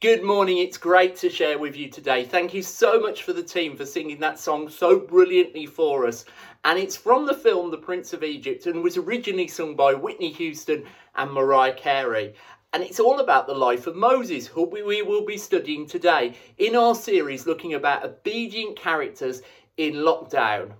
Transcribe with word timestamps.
Good 0.00 0.22
morning. 0.22 0.56
It's 0.56 0.78
great 0.78 1.14
to 1.16 1.28
share 1.28 1.58
with 1.58 1.76
you 1.76 1.90
today. 1.90 2.24
Thank 2.24 2.54
you 2.54 2.62
so 2.62 2.98
much 2.98 3.22
for 3.22 3.34
the 3.34 3.42
team 3.42 3.76
for 3.76 3.84
singing 3.84 4.18
that 4.20 4.38
song 4.38 4.70
so 4.70 4.98
brilliantly 4.98 5.66
for 5.66 6.06
us. 6.06 6.24
And 6.64 6.78
it's 6.78 6.96
from 6.96 7.26
the 7.26 7.34
film 7.34 7.70
The 7.70 7.76
Prince 7.76 8.14
of 8.14 8.24
Egypt 8.24 8.64
and 8.64 8.82
was 8.82 8.96
originally 8.96 9.46
sung 9.46 9.76
by 9.76 9.92
Whitney 9.92 10.32
Houston 10.32 10.86
and 11.16 11.30
Mariah 11.30 11.74
Carey. 11.74 12.32
And 12.72 12.82
it's 12.82 12.98
all 12.98 13.20
about 13.20 13.46
the 13.46 13.52
life 13.52 13.86
of 13.86 13.94
Moses, 13.94 14.46
who 14.46 14.64
we 14.64 15.02
will 15.02 15.26
be 15.26 15.36
studying 15.36 15.86
today 15.86 16.34
in 16.56 16.76
our 16.76 16.94
series 16.94 17.46
looking 17.46 17.74
about 17.74 18.02
obedient 18.02 18.78
characters 18.78 19.42
in 19.76 19.96
lockdown. 19.96 20.72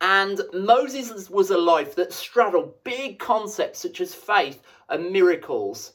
And 0.00 0.40
Moses 0.52 1.30
was 1.30 1.50
a 1.50 1.58
life 1.58 1.94
that 1.94 2.12
straddled 2.12 2.82
big 2.82 3.20
concepts 3.20 3.78
such 3.78 4.00
as 4.00 4.16
faith 4.16 4.62
and 4.88 5.12
miracles. 5.12 5.92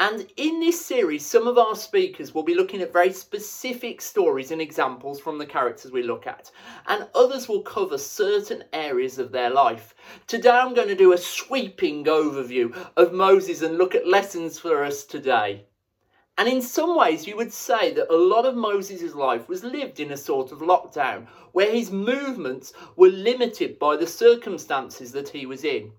And 0.00 0.30
in 0.36 0.60
this 0.60 0.86
series, 0.86 1.26
some 1.26 1.48
of 1.48 1.58
our 1.58 1.74
speakers 1.74 2.32
will 2.32 2.44
be 2.44 2.54
looking 2.54 2.82
at 2.82 2.92
very 2.92 3.12
specific 3.12 4.00
stories 4.00 4.52
and 4.52 4.60
examples 4.60 5.18
from 5.18 5.38
the 5.38 5.46
characters 5.46 5.90
we 5.90 6.04
look 6.04 6.24
at, 6.24 6.52
and 6.86 7.08
others 7.16 7.48
will 7.48 7.62
cover 7.62 7.98
certain 7.98 8.62
areas 8.72 9.18
of 9.18 9.32
their 9.32 9.50
life. 9.50 9.96
Today, 10.28 10.50
I'm 10.50 10.72
going 10.72 10.86
to 10.86 10.94
do 10.94 11.12
a 11.12 11.18
sweeping 11.18 12.04
overview 12.04 12.76
of 12.96 13.12
Moses 13.12 13.60
and 13.62 13.76
look 13.76 13.96
at 13.96 14.06
lessons 14.06 14.56
for 14.56 14.84
us 14.84 15.02
today. 15.02 15.66
And 16.36 16.48
in 16.48 16.62
some 16.62 16.96
ways, 16.96 17.26
you 17.26 17.36
would 17.36 17.52
say 17.52 17.92
that 17.94 18.14
a 18.14 18.16
lot 18.16 18.46
of 18.46 18.54
Moses' 18.54 19.16
life 19.16 19.48
was 19.48 19.64
lived 19.64 19.98
in 19.98 20.12
a 20.12 20.16
sort 20.16 20.52
of 20.52 20.60
lockdown, 20.60 21.26
where 21.50 21.72
his 21.72 21.90
movements 21.90 22.72
were 22.94 23.08
limited 23.08 23.80
by 23.80 23.96
the 23.96 24.06
circumstances 24.06 25.10
that 25.10 25.30
he 25.30 25.44
was 25.44 25.64
in. 25.64 25.90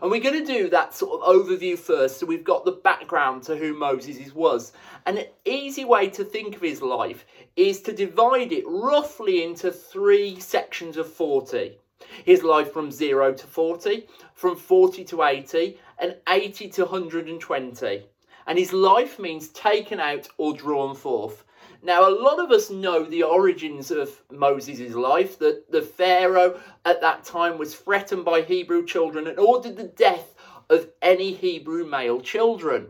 And 0.00 0.10
we're 0.10 0.20
going 0.20 0.44
to 0.44 0.52
do 0.52 0.68
that 0.70 0.94
sort 0.94 1.20
of 1.20 1.28
overview 1.28 1.78
first, 1.78 2.18
so 2.18 2.26
we've 2.26 2.44
got 2.44 2.64
the 2.64 2.72
background 2.72 3.42
to 3.44 3.56
who 3.56 3.74
Moses 3.74 4.34
was. 4.34 4.72
And 5.06 5.18
an 5.18 5.26
easy 5.44 5.84
way 5.84 6.08
to 6.10 6.24
think 6.24 6.56
of 6.56 6.62
his 6.62 6.82
life 6.82 7.24
is 7.56 7.80
to 7.82 7.92
divide 7.92 8.52
it 8.52 8.64
roughly 8.66 9.42
into 9.42 9.70
three 9.70 10.38
sections 10.40 10.96
of 10.96 11.12
40. 11.12 11.78
His 12.24 12.42
life 12.42 12.72
from 12.72 12.90
0 12.90 13.34
to 13.34 13.46
40, 13.46 14.06
from 14.34 14.56
40 14.56 15.04
to 15.04 15.22
80, 15.22 15.78
and 15.98 16.16
80 16.28 16.68
to 16.70 16.82
120. 16.82 18.06
And 18.46 18.58
his 18.58 18.72
life 18.72 19.18
means 19.18 19.48
taken 19.48 20.00
out 20.00 20.28
or 20.38 20.54
drawn 20.54 20.94
forth. 20.94 21.44
Now, 21.82 22.08
a 22.08 22.10
lot 22.10 22.40
of 22.40 22.50
us 22.50 22.70
know 22.70 23.04
the 23.04 23.22
origins 23.22 23.90
of 23.90 24.22
Moses' 24.32 24.94
life, 24.94 25.38
that 25.38 25.70
the 25.70 25.82
Pharaoh 25.82 26.60
at 26.84 27.00
that 27.00 27.24
time 27.24 27.56
was 27.56 27.74
threatened 27.74 28.24
by 28.24 28.42
Hebrew 28.42 28.84
children 28.84 29.26
and 29.28 29.38
ordered 29.38 29.76
the 29.76 29.84
death 29.84 30.34
of 30.68 30.88
any 31.00 31.32
Hebrew 31.32 31.86
male 31.86 32.20
children. 32.20 32.88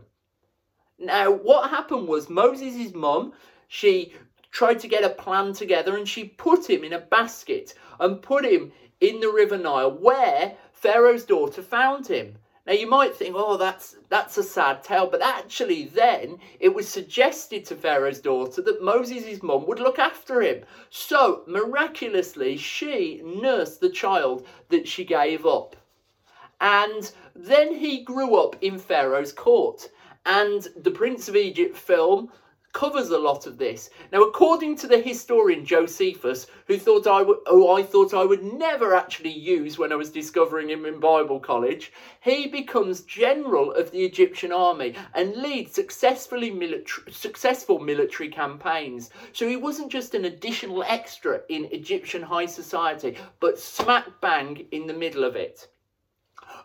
Now, 0.97 1.31
what 1.31 1.69
happened 1.69 2.07
was 2.07 2.29
Moses' 2.29 2.93
mum, 2.93 3.33
she 3.67 4.13
tried 4.51 4.79
to 4.79 4.87
get 4.87 5.03
a 5.03 5.09
plan 5.09 5.53
together 5.53 5.95
and 5.95 6.09
she 6.09 6.25
put 6.25 6.69
him 6.69 6.83
in 6.83 6.93
a 6.93 6.99
basket 6.99 7.75
and 7.99 8.21
put 8.21 8.43
him 8.43 8.71
in 8.99 9.19
the 9.19 9.29
River 9.29 9.57
Nile 9.57 9.91
where 9.91 10.57
Pharaoh's 10.73 11.23
daughter 11.23 11.61
found 11.61 12.07
him. 12.07 12.37
Now 12.69 12.75
you 12.75 12.87
might 12.87 13.15
think, 13.15 13.33
oh, 13.35 13.57
that's 13.57 13.95
that's 14.09 14.37
a 14.37 14.43
sad 14.43 14.83
tale, 14.83 15.07
but 15.07 15.23
actually 15.23 15.85
then 15.85 16.37
it 16.59 16.75
was 16.75 16.87
suggested 16.87 17.65
to 17.65 17.75
Pharaoh's 17.75 18.19
daughter 18.19 18.61
that 18.61 18.83
Moses' 18.83 19.41
mum 19.41 19.65
would 19.65 19.79
look 19.79 19.97
after 19.97 20.43
him. 20.43 20.63
So 20.91 21.41
miraculously 21.47 22.57
she 22.57 23.23
nursed 23.25 23.81
the 23.81 23.89
child 23.89 24.45
that 24.67 24.87
she 24.87 25.03
gave 25.03 25.47
up. 25.47 25.77
And 26.61 27.11
then 27.35 27.73
he 27.73 28.03
grew 28.03 28.35
up 28.35 28.55
in 28.61 28.77
Pharaoh's 28.77 29.33
court. 29.33 29.89
And 30.23 30.67
the 30.77 30.91
Prince 30.91 31.27
of 31.27 31.35
Egypt 31.35 31.75
film 31.75 32.31
covers 32.73 33.09
a 33.09 33.17
lot 33.17 33.47
of 33.47 33.57
this. 33.57 33.89
Now, 34.11 34.21
according 34.23 34.75
to 34.77 34.87
the 34.87 34.99
historian 34.99 35.65
Josephus, 35.65 36.47
who 36.67 36.77
thought 36.77 37.07
I 37.07 37.21
would, 37.21 37.39
who 37.47 37.69
I 37.69 37.83
thought 37.83 38.13
I 38.13 38.23
would 38.23 38.43
never 38.43 38.95
actually 38.95 39.31
use 39.31 39.77
when 39.77 39.91
I 39.91 39.95
was 39.95 40.09
discovering 40.09 40.69
him 40.69 40.85
in 40.85 40.99
Bible 40.99 41.39
college, 41.39 41.91
he 42.21 42.47
becomes 42.47 43.01
general 43.01 43.71
of 43.73 43.91
the 43.91 44.05
Egyptian 44.05 44.51
army 44.51 44.95
and 45.13 45.35
leads 45.35 45.73
successfully 45.73 46.51
military, 46.51 47.11
successful 47.11 47.79
military 47.79 48.29
campaigns. 48.29 49.09
So 49.33 49.47
he 49.47 49.55
wasn't 49.55 49.91
just 49.91 50.13
an 50.13 50.25
additional 50.25 50.83
extra 50.83 51.41
in 51.49 51.65
Egyptian 51.71 52.21
high 52.21 52.45
society, 52.45 53.17
but 53.39 53.59
smack 53.59 54.21
bang 54.21 54.67
in 54.71 54.87
the 54.87 54.93
middle 54.93 55.23
of 55.23 55.35
it 55.35 55.67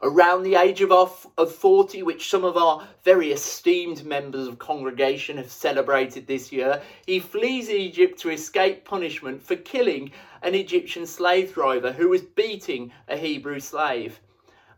around 0.03 0.43
the 0.43 0.55
age 0.55 0.81
of, 0.81 0.93
our, 0.93 1.10
of 1.38 1.53
40, 1.53 2.03
which 2.03 2.31
some 2.31 2.44
of 2.44 2.56
our 2.56 2.87
very 3.05 3.32
esteemed 3.32 4.05
members 4.05 4.49
of 4.49 4.59
congregation 4.59 5.37
have 5.37 5.50
celebrated 5.50 6.27
this 6.27 6.53
year, 6.53 6.82
he 7.06 7.21
flees 7.21 7.71
Egypt 7.71 8.19
to 8.21 8.31
escape 8.31 8.84
punishment 8.84 9.43
for 9.43 9.56
killing 9.56 10.10
an 10.43 10.54
Egyptian 10.54 11.06
slave 11.06 11.54
driver 11.54 11.93
who 11.93 12.09
was 12.09 12.22
beating 12.22 12.93
a 13.09 13.16
Hebrew 13.16 13.60
slave. 13.60 14.21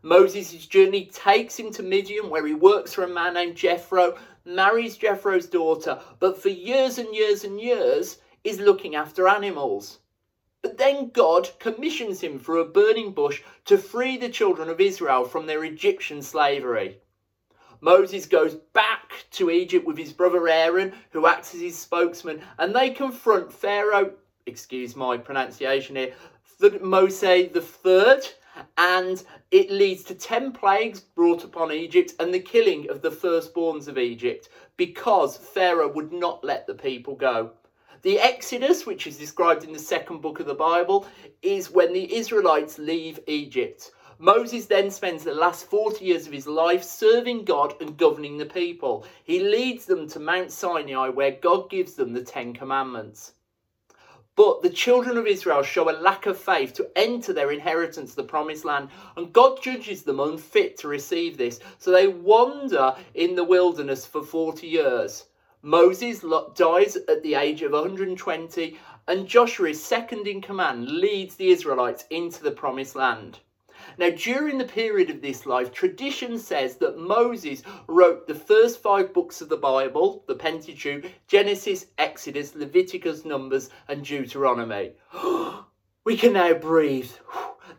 Moses' 0.01 0.65
journey 0.65 1.05
takes 1.05 1.57
him 1.59 1.71
to 1.73 1.83
Midian, 1.83 2.29
where 2.29 2.45
he 2.45 2.53
works 2.53 2.93
for 2.93 3.03
a 3.03 3.09
man 3.09 3.33
named 3.33 3.55
Jethro, 3.57 4.17
marries 4.45 4.95
Jethro's 4.95 5.47
daughter, 5.47 5.99
but 6.19 6.41
for 6.41 6.49
years 6.49 6.97
and 6.97 7.13
years 7.13 7.43
and 7.43 7.59
years 7.59 8.19
is 8.43 8.59
looking 8.59 8.95
after 8.95 9.27
animals. 9.27 9.99
But 10.67 10.77
then 10.77 11.11
God 11.11 11.49
commissions 11.59 12.19
him 12.19 12.39
through 12.39 12.59
a 12.59 12.67
burning 12.67 13.13
bush 13.13 13.41
to 13.63 13.77
free 13.77 14.17
the 14.17 14.27
children 14.27 14.67
of 14.67 14.81
Israel 14.81 15.23
from 15.23 15.45
their 15.45 15.63
Egyptian 15.63 16.21
slavery. 16.21 16.97
Moses 17.79 18.25
goes 18.25 18.55
back 18.73 19.27
to 19.31 19.49
Egypt 19.49 19.87
with 19.87 19.97
his 19.97 20.11
brother 20.11 20.45
Aaron, 20.49 20.91
who 21.11 21.25
acts 21.25 21.55
as 21.55 21.61
his 21.61 21.79
spokesman, 21.79 22.41
and 22.59 22.75
they 22.75 22.89
confront 22.89 23.53
Pharaoh, 23.53 24.11
excuse 24.45 24.93
my 24.93 25.15
pronunciation 25.15 25.95
here, 25.95 26.13
Rameses 26.59 27.53
the 27.53 27.61
third, 27.61 28.27
and 28.77 29.23
it 29.51 29.71
leads 29.71 30.03
to 30.03 30.15
10 30.15 30.51
plagues 30.51 30.99
brought 30.99 31.45
upon 31.45 31.71
Egypt 31.71 32.13
and 32.19 32.33
the 32.33 32.41
killing 32.41 32.89
of 32.89 33.01
the 33.01 33.09
firstborns 33.09 33.87
of 33.87 33.97
Egypt 33.97 34.49
because 34.75 35.37
Pharaoh 35.37 35.93
would 35.93 36.11
not 36.11 36.43
let 36.43 36.67
the 36.67 36.75
people 36.75 37.15
go. 37.15 37.53
The 38.03 38.19
Exodus, 38.19 38.85
which 38.85 39.07
is 39.07 39.17
described 39.17 39.63
in 39.63 39.73
the 39.73 39.79
second 39.79 40.21
book 40.21 40.39
of 40.39 40.45
the 40.45 40.53
Bible, 40.53 41.07
is 41.41 41.71
when 41.71 41.93
the 41.93 42.15
Israelites 42.15 42.77
leave 42.77 43.19
Egypt. 43.25 43.91
Moses 44.19 44.67
then 44.67 44.91
spends 44.91 45.23
the 45.23 45.33
last 45.33 45.65
40 45.65 46.05
years 46.05 46.27
of 46.27 46.33
his 46.33 46.47
life 46.47 46.83
serving 46.83 47.45
God 47.45 47.73
and 47.81 47.97
governing 47.97 48.37
the 48.37 48.45
people. 48.45 49.05
He 49.23 49.39
leads 49.39 49.85
them 49.85 50.07
to 50.09 50.19
Mount 50.19 50.51
Sinai, 50.51 51.09
where 51.09 51.31
God 51.31 51.69
gives 51.69 51.93
them 51.93 52.13
the 52.13 52.23
Ten 52.23 52.53
Commandments. 52.53 53.33
But 54.35 54.61
the 54.61 54.69
children 54.69 55.17
of 55.17 55.25
Israel 55.25 55.63
show 55.63 55.89
a 55.89 55.99
lack 55.99 56.27
of 56.27 56.37
faith 56.37 56.73
to 56.75 56.89
enter 56.95 57.33
their 57.33 57.51
inheritance, 57.51 58.13
the 58.13 58.23
promised 58.23 58.65
land, 58.65 58.89
and 59.15 59.33
God 59.33 59.61
judges 59.63 60.03
them 60.03 60.19
unfit 60.19 60.77
to 60.77 60.87
receive 60.87 61.37
this. 61.37 61.59
So 61.79 61.91
they 61.91 62.07
wander 62.07 62.95
in 63.15 63.33
the 63.33 63.43
wilderness 63.43 64.05
for 64.05 64.21
40 64.21 64.67
years. 64.67 65.25
Moses 65.67 66.23
dies 66.55 66.95
at 66.95 67.23
the 67.23 67.35
age 67.35 67.61
of 67.61 67.73
120, 67.73 68.79
and 69.05 69.27
Joshua, 69.27 69.67
is 69.67 69.83
second 69.83 70.25
in 70.25 70.39
command, 70.39 70.87
leads 70.89 71.35
the 71.35 71.49
Israelites 71.49 72.05
into 72.09 72.41
the 72.41 72.51
promised 72.51 72.95
land. 72.95 73.39
Now, 73.97 74.11
during 74.11 74.59
the 74.59 74.63
period 74.63 75.09
of 75.09 75.21
this 75.21 75.45
life, 75.45 75.73
tradition 75.73 76.39
says 76.39 76.77
that 76.77 76.97
Moses 76.97 77.63
wrote 77.87 78.27
the 78.27 78.33
first 78.33 78.81
five 78.81 79.13
books 79.13 79.41
of 79.41 79.49
the 79.49 79.57
Bible, 79.57 80.23
the 80.25 80.35
Pentateuch, 80.35 81.11
Genesis, 81.27 81.87
Exodus, 81.97 82.55
Leviticus, 82.55 83.25
Numbers, 83.25 83.69
and 83.89 84.05
Deuteronomy. 84.05 84.93
we 86.05 86.15
can 86.15 86.31
now 86.31 86.53
breathe. 86.53 87.11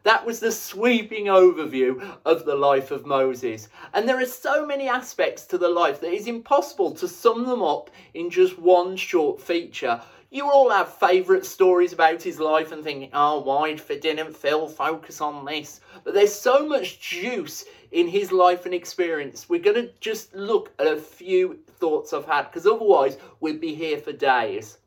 That 0.05 0.25
was 0.25 0.41
the 0.41 0.53
sweeping 0.53 1.27
overview 1.27 2.17
of 2.25 2.45
the 2.45 2.55
life 2.55 2.91
of 2.91 3.07
Moses. 3.07 3.69
And 3.93 4.09
there 4.09 4.21
are 4.21 4.27
so 4.27 4.65
many 4.65 4.89
aspects 4.89 5.45
to 5.47 5.59
the 5.59 5.69
life 5.69 6.01
that 6.01 6.13
it's 6.13 6.27
impossible 6.27 6.93
to 6.93 7.09
sum 7.09 7.47
them 7.47 7.63
up 7.63 7.91
in 8.15 8.31
just 8.31 8.59
one 8.59 8.97
short 8.97 9.41
feature. 9.41 10.01
You 10.31 10.51
all 10.51 10.69
have 10.71 10.93
favourite 10.93 11.47
stories 11.47 11.95
about 11.95 12.23
his 12.23 12.39
life 12.39 12.71
and 12.71 12.85
think, 12.85 13.11
oh, 13.15 13.41
why 13.41 13.75
didn't 13.75 14.37
Phil 14.37 14.69
focus 14.69 15.23
on 15.23 15.47
this? 15.47 15.81
But 16.05 16.13
there's 16.13 16.35
so 16.35 16.67
much 16.67 17.01
juice 17.01 17.65
in 17.93 18.07
his 18.07 18.31
life 18.31 18.67
and 18.67 18.75
experience. 18.75 19.49
We're 19.49 19.61
going 19.63 19.87
to 19.87 19.91
just 20.01 20.35
look 20.35 20.71
at 20.79 20.87
a 20.87 20.97
few 20.97 21.59
thoughts 21.79 22.13
I've 22.13 22.27
had 22.27 22.43
because 22.43 22.67
otherwise 22.67 23.17
we'd 23.41 23.61
be 23.61 23.75
here 23.75 23.99
for 23.99 24.13
days. 24.13 24.79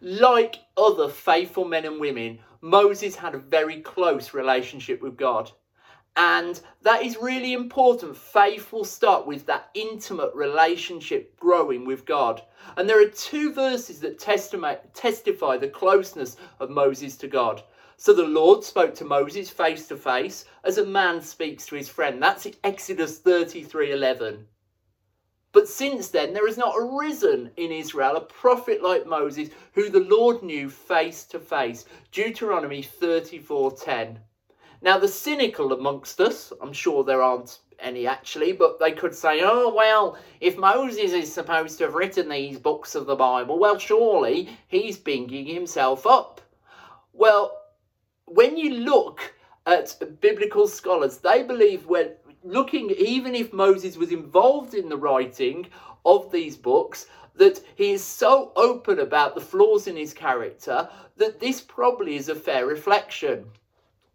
Like 0.00 0.56
other 0.76 1.08
faithful 1.08 1.64
men 1.64 1.84
and 1.84 2.00
women, 2.00 2.38
Moses 2.60 3.16
had 3.16 3.34
a 3.34 3.38
very 3.38 3.80
close 3.80 4.32
relationship 4.32 5.02
with 5.02 5.16
God. 5.16 5.50
And 6.16 6.60
that 6.82 7.04
is 7.04 7.16
really 7.16 7.52
important. 7.52 8.16
Faith 8.16 8.72
will 8.72 8.84
start 8.84 9.26
with 9.26 9.46
that 9.46 9.70
intimate 9.74 10.34
relationship 10.34 11.38
growing 11.38 11.84
with 11.84 12.04
God. 12.06 12.42
And 12.76 12.88
there 12.88 13.00
are 13.00 13.08
two 13.08 13.52
verses 13.52 14.00
that 14.00 14.18
testify 14.18 15.56
the 15.56 15.68
closeness 15.68 16.36
of 16.60 16.70
Moses 16.70 17.16
to 17.18 17.28
God. 17.28 17.62
So 17.96 18.12
the 18.12 18.22
Lord 18.22 18.62
spoke 18.62 18.94
to 18.96 19.04
Moses 19.04 19.50
face 19.50 19.88
to 19.88 19.96
face 19.96 20.44
as 20.62 20.78
a 20.78 20.86
man 20.86 21.20
speaks 21.20 21.66
to 21.66 21.76
his 21.76 21.88
friend. 21.88 22.22
That's 22.22 22.46
Exodus 22.62 23.18
33 23.18 23.92
11. 23.92 24.46
But 25.52 25.68
since 25.68 26.08
then, 26.08 26.34
there 26.34 26.46
has 26.46 26.58
not 26.58 26.74
arisen 26.76 27.50
in 27.56 27.72
Israel 27.72 28.16
a 28.16 28.20
prophet 28.20 28.82
like 28.82 29.06
Moses, 29.06 29.48
who 29.72 29.88
the 29.88 30.00
Lord 30.00 30.42
knew 30.42 30.68
face 30.68 31.24
to 31.26 31.38
face. 31.38 31.86
Deuteronomy 32.12 32.82
34:10. 32.82 34.18
Now, 34.80 34.98
the 34.98 35.08
cynical 35.08 35.72
amongst 35.72 36.20
us, 36.20 36.52
I'm 36.60 36.72
sure 36.72 37.02
there 37.02 37.22
aren't 37.22 37.58
any 37.80 38.06
actually, 38.06 38.52
but 38.52 38.78
they 38.78 38.92
could 38.92 39.14
say, 39.14 39.40
oh, 39.42 39.72
well, 39.72 40.18
if 40.40 40.56
Moses 40.56 41.12
is 41.12 41.32
supposed 41.32 41.78
to 41.78 41.84
have 41.84 41.94
written 41.94 42.28
these 42.28 42.58
books 42.58 42.94
of 42.94 43.06
the 43.06 43.16
Bible, 43.16 43.58
well, 43.58 43.78
surely 43.78 44.48
he's 44.68 44.98
binging 44.98 45.52
himself 45.52 46.06
up. 46.06 46.40
Well, 47.12 47.58
when 48.26 48.56
you 48.56 48.74
look 48.74 49.34
at 49.66 49.96
biblical 50.20 50.68
scholars, 50.68 51.18
they 51.18 51.42
believe 51.42 51.86
when 51.86 52.12
looking, 52.42 52.90
even 52.90 53.34
if 53.34 53.52
Moses 53.52 53.96
was 53.96 54.12
involved 54.12 54.74
in 54.74 54.88
the 54.88 54.96
writing 54.96 55.66
of 56.04 56.30
these 56.32 56.56
books, 56.56 57.06
that 57.36 57.60
he 57.76 57.92
is 57.92 58.04
so 58.04 58.52
open 58.56 58.98
about 58.98 59.34
the 59.34 59.40
flaws 59.40 59.86
in 59.86 59.96
his 59.96 60.12
character 60.12 60.88
that 61.16 61.40
this 61.40 61.60
probably 61.60 62.16
is 62.16 62.28
a 62.28 62.34
fair 62.34 62.66
reflection. 62.66 63.46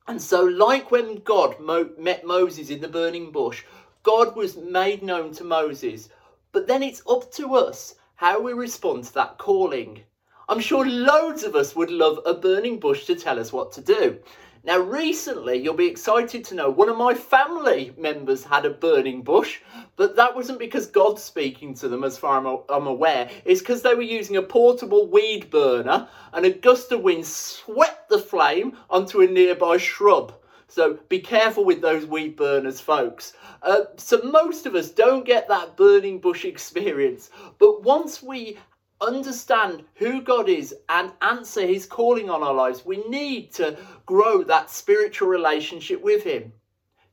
And 0.08 0.22
so, 0.22 0.44
like 0.44 0.92
when 0.92 1.16
God 1.24 1.60
mo- 1.60 1.92
met 1.98 2.26
Moses 2.26 2.70
in 2.70 2.82
the 2.82 2.88
burning 2.90 3.32
bush, 3.32 3.64
God 4.04 4.36
was 4.36 4.58
made 4.58 5.02
known 5.02 5.32
to 5.36 5.46
Moses. 5.46 6.10
But 6.52 6.68
then 6.68 6.84
it's 6.84 7.02
up 7.10 7.32
to 7.34 7.56
us 7.56 7.96
how 8.16 8.42
we 8.42 8.54
respond 8.54 9.06
to 9.06 9.14
that 9.16 9.38
calling. 9.38 10.04
I'm 10.50 10.60
sure 10.60 10.86
loads 10.86 11.44
of 11.44 11.56
us 11.56 11.76
would 11.76 11.90
love 11.90 12.20
a 12.26 12.34
burning 12.34 12.80
bush 12.80 13.06
to 13.06 13.16
tell 13.16 13.40
us 13.40 13.54
what 13.54 13.72
to 13.74 13.82
do. 13.82 14.20
Now, 14.66 14.80
recently, 14.80 15.58
you'll 15.58 15.74
be 15.74 15.88
excited 15.88 16.46
to 16.46 16.56
know 16.56 16.70
one 16.70 16.88
of 16.88 16.96
my 16.96 17.14
family 17.14 17.94
members 17.98 18.46
had 18.46 18.66
a 18.66 18.70
burning 18.70 19.22
bush, 19.22 19.60
but 19.98 20.16
that 20.16 20.34
wasn't 20.34 20.58
because 20.58 20.88
God's 20.88 21.22
speaking 21.22 21.74
to 21.76 21.90
them, 21.90 22.06
as 22.06 22.18
far 22.18 22.40
as 22.40 22.60
I'm 22.70 22.88
aware. 22.88 23.30
It's 23.44 23.60
because 23.60 23.82
they 23.82 23.94
were 23.94 24.02
using 24.02 24.38
a 24.38 24.42
portable 24.42 25.08
weed 25.08 25.50
burner, 25.50 26.08
and 26.32 26.46
a 26.46 26.50
gust 26.50 26.94
of 26.94 27.02
wind 27.02 27.26
swept 27.26 28.08
the 28.08 28.20
flame 28.20 28.78
onto 28.90 29.20
a 29.20 29.28
nearby 29.28 29.76
shrub. 29.76 30.34
So 30.70 30.98
be 31.10 31.20
careful 31.20 31.66
with 31.66 31.82
those 31.82 32.06
weed 32.06 32.38
burners, 32.38 32.80
folks. 32.80 33.34
Uh, 33.62 33.82
so 33.98 34.22
most 34.24 34.66
of 34.66 34.76
us 34.76 34.92
don't 34.92 35.26
get 35.26 35.50
that 35.50 35.76
burning 35.76 36.20
bush 36.20 36.46
experience, 36.54 37.32
but 37.60 37.84
once 37.84 38.24
we 38.24 38.58
understand 39.04 39.84
who 39.96 40.22
God 40.22 40.50
is 40.50 40.74
and 40.90 41.12
answer 41.22 41.66
his 41.66 41.86
calling 41.86 42.30
on 42.30 42.44
our 42.44 42.54
lives, 42.54 42.86
we 42.86 42.98
need 43.08 43.52
to 43.54 43.78
grow 44.06 44.44
that 44.44 44.70
spiritual 44.70 45.28
relationship 45.28 46.02
with 46.02 46.24
him. 46.24 46.54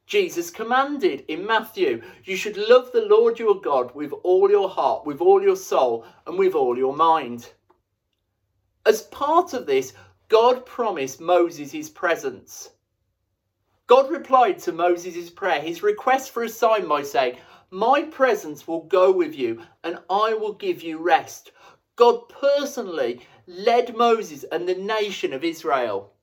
Jesus 0.07 0.51
commanded 0.51 1.25
in 1.29 1.47
Matthew, 1.47 2.03
you 2.25 2.35
should 2.35 2.57
love 2.57 2.91
the 2.93 3.07
Lord 3.07 3.39
your 3.39 3.61
God 3.61 3.95
with 3.95 4.13
all 4.25 4.51
your 4.51 4.69
heart, 4.69 5.07
with 5.07 5.21
all 5.21 5.41
your 5.41 5.57
soul, 5.57 6.05
and 6.27 6.39
with 6.39 6.55
all 6.55 6.77
your 6.77 6.97
mind. 6.97 7.53
As 8.87 9.03
part 9.03 9.53
of 9.53 9.67
this, 9.67 9.93
God 10.29 10.67
promised 10.67 11.21
Moses 11.21 11.71
his 11.71 11.91
presence. 11.91 12.71
God 13.87 14.11
replied 14.11 14.59
to 14.61 14.73
Moses' 14.73 15.31
prayer, 15.31 15.61
his 15.61 15.83
request 15.83 16.31
for 16.31 16.45
a 16.45 16.49
sign 16.49 16.89
by 16.89 17.03
saying, 17.03 17.37
My 17.71 18.03
presence 18.03 18.67
will 18.67 18.85
go 18.85 19.11
with 19.11 19.35
you, 19.35 19.63
and 19.85 19.99
I 20.09 20.35
will 20.35 20.55
give 20.55 20.83
you 20.83 20.99
rest. 20.99 21.53
God 22.01 22.31
personally 22.31 23.21
led 23.47 23.95
Moses 23.95 24.47
and 24.51 24.67
the 24.67 24.75
nation 24.75 25.35
of 25.35 25.45
Israel. 25.45 26.15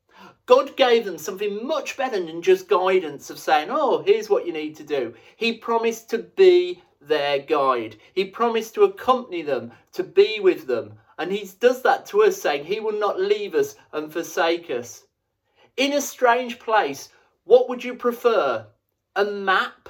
God 0.47 0.75
gave 0.75 1.05
them 1.05 1.19
something 1.19 1.67
much 1.67 1.95
better 1.95 2.19
than 2.19 2.41
just 2.41 2.67
guidance 2.67 3.29
of 3.29 3.37
saying, 3.37 3.67
oh, 3.69 4.01
here's 4.01 4.27
what 4.27 4.47
you 4.47 4.53
need 4.53 4.75
to 4.77 4.83
do. 4.83 5.13
He 5.35 5.53
promised 5.53 6.09
to 6.09 6.17
be 6.17 6.81
their 6.99 7.37
guide. 7.37 7.95
He 8.15 8.25
promised 8.25 8.73
to 8.73 8.85
accompany 8.85 9.43
them, 9.43 9.71
to 9.91 10.01
be 10.01 10.39
with 10.39 10.65
them. 10.65 10.93
And 11.19 11.31
he 11.31 11.47
does 11.59 11.83
that 11.83 12.07
to 12.07 12.23
us, 12.23 12.41
saying 12.41 12.65
he 12.65 12.79
will 12.79 12.99
not 12.99 13.19
leave 13.19 13.53
us 13.53 13.75
and 13.93 14.11
forsake 14.11 14.71
us. 14.71 15.03
In 15.75 15.93
a 15.93 16.01
strange 16.01 16.57
place, 16.57 17.09
what 17.43 17.69
would 17.69 17.83
you 17.83 17.93
prefer? 17.93 18.65
A 19.15 19.25
map 19.25 19.89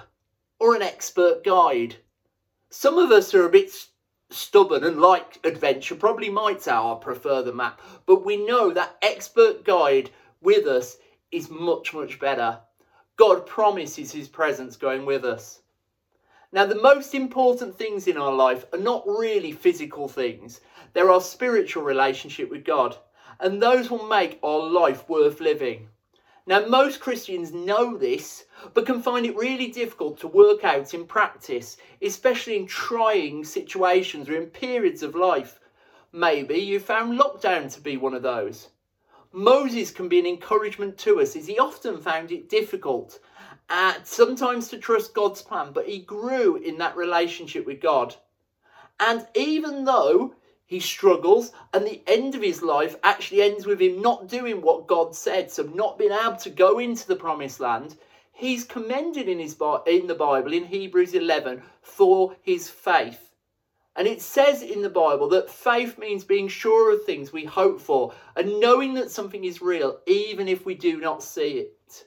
or 0.60 0.76
an 0.76 0.82
expert 0.82 1.46
guide? 1.46 1.96
Some 2.72 2.98
of 2.98 3.10
us 3.10 3.34
are 3.34 3.46
a 3.46 3.50
bit 3.50 3.72
stubborn 4.30 4.84
and 4.84 5.00
like 5.00 5.40
adventure 5.44 5.96
probably 5.96 6.30
might 6.30 6.62
say 6.62 6.74
oh, 6.74 6.96
prefer 6.96 7.42
the 7.42 7.54
map. 7.54 7.82
But 8.06 8.26
we 8.26 8.38
know 8.38 8.72
that 8.72 8.98
expert 9.02 9.64
guide 9.64 10.10
with 10.42 10.68
us 10.68 10.98
is 11.32 11.50
much 11.50 11.94
much 11.94 12.20
better. 12.20 12.60
God 13.16 13.46
promises 13.46 14.12
his 14.12 14.28
presence 14.28 14.76
going 14.76 15.06
with 15.06 15.26
us. 15.26 15.62
Now 16.52 16.66
the 16.66 16.82
most 16.82 17.16
important 17.16 17.76
things 17.76 18.08
in 18.08 18.18
our 18.18 18.34
life 18.34 18.66
are 18.74 18.80
not 18.80 19.08
really 19.08 19.52
physical 19.52 20.08
things. 20.08 20.62
They're 20.94 21.12
our 21.12 21.22
spiritual 21.22 21.84
relationship 21.84 22.50
with 22.50 22.64
God. 22.64 22.98
And 23.40 23.62
those 23.62 23.90
will 23.90 24.08
make 24.08 24.40
our 24.44 24.60
life 24.60 25.08
worth 25.10 25.40
living 25.40 25.90
now, 26.48 26.66
most 26.66 27.02
Christians 27.02 27.52
know 27.52 27.98
this, 27.98 28.46
but 28.74 28.86
can 28.86 29.02
find 29.02 29.26
it 29.26 29.36
really 29.36 29.68
difficult 29.68 30.18
to 30.22 30.30
work 30.30 30.64
out 30.64 30.94
in 30.94 31.06
practice, 31.06 31.76
especially 32.02 32.56
in 32.56 32.66
trying 32.66 33.44
situations 33.44 34.30
or 34.30 34.38
in 34.38 34.46
periods 34.46 35.04
of 35.04 35.14
life. 35.14 35.60
Maybe 36.14 36.56
you 36.56 36.80
found 36.80 37.20
lockdown 37.20 37.74
to 37.74 37.82
be 37.82 37.98
one 37.98 38.14
of 38.14 38.24
those. 38.24 38.70
Moses 39.34 39.92
can 39.92 40.08
be 40.08 40.20
an 40.20 40.26
encouragement 40.26 40.98
to 41.00 41.20
us, 41.20 41.36
as 41.36 41.48
he 41.48 41.60
often 41.60 42.00
found 42.00 42.32
it 42.32 42.48
difficult, 42.48 43.20
uh, 43.70 43.96
sometimes 44.04 44.70
to 44.70 44.78
trust 44.78 45.14
God's 45.14 45.42
plan, 45.42 45.74
but 45.74 45.86
he 45.86 46.00
grew 46.00 46.56
in 46.56 46.78
that 46.78 46.96
relationship 46.96 47.66
with 47.66 47.82
God. 47.82 48.16
And 49.02 49.28
even 49.36 49.84
though 49.84 50.34
he 50.68 50.82
struggles, 50.82 51.54
and 51.74 51.88
the 51.88 52.04
end 52.06 52.36
of 52.36 52.42
his 52.42 52.62
life 52.62 52.98
actually 53.02 53.42
ends 53.42 53.66
with 53.66 53.82
him 53.82 54.02
not 54.02 54.28
doing 54.28 54.62
what 54.62 54.86
God 54.86 55.16
said, 55.16 55.50
so 55.50 55.64
not 55.64 55.98
being 55.98 56.12
able 56.12 56.36
to 56.36 56.50
go 56.50 56.78
into 56.78 57.08
the 57.08 57.16
promised 57.16 57.62
land. 57.62 57.96
He's 58.34 58.66
commended 58.66 59.30
in 59.30 59.40
his 59.40 59.56
in 59.86 60.08
the 60.08 60.16
Bible 60.16 60.52
in 60.52 60.66
Hebrews 60.66 61.14
11 61.14 61.64
for 61.82 62.36
his 62.42 62.70
faith. 62.70 63.32
And 63.96 64.10
it 64.10 64.22
says 64.22 64.62
in 64.62 64.82
the 64.82 64.90
Bible 64.90 65.30
that 65.30 65.50
faith 65.50 65.98
means 65.98 66.26
being 66.26 66.50
sure 66.50 66.94
of 66.94 67.06
things 67.06 67.32
we 67.32 67.46
hope 67.46 67.80
for 67.80 68.14
and 68.36 68.60
knowing 68.60 68.94
that 68.96 69.10
something 69.10 69.46
is 69.46 69.62
real 69.62 70.02
even 70.06 70.50
if 70.50 70.66
we 70.66 70.76
do 70.76 71.00
not 71.00 71.24
see 71.24 71.60
it. 71.60 72.06